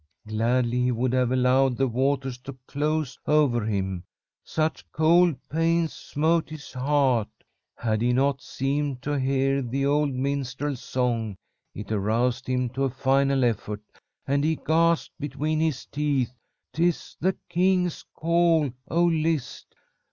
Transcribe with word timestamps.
Gladly 0.27 0.81
he 0.81 0.91
would 0.91 1.13
have 1.13 1.31
allowed 1.31 1.77
the 1.77 1.87
waters 1.87 2.39
to 2.39 2.57
close 2.65 3.19
over 3.27 3.63
him, 3.63 4.03
such 4.43 4.83
cold 4.91 5.35
pains 5.47 5.93
smote 5.93 6.49
his 6.49 6.73
heart, 6.73 7.27
had 7.75 8.01
he 8.01 8.11
not 8.11 8.41
seemed 8.41 9.03
to 9.03 9.19
hear 9.19 9.61
the 9.61 9.85
old 9.85 10.09
minstrel's 10.11 10.81
song. 10.81 11.35
It 11.75 11.91
aroused 11.91 12.47
him 12.49 12.69
to 12.69 12.85
a 12.85 12.89
final 12.89 13.43
effort, 13.45 13.83
and 14.25 14.43
he 14.43 14.55
gasped 14.55 15.13
between 15.19 15.59
his 15.59 15.85
teeth: 15.85 16.33
"''Tis 16.73 17.15
the 17.21 17.35
king's 17.47 18.03
call! 18.15 18.71
O 18.87 19.03
list! 19.05 19.75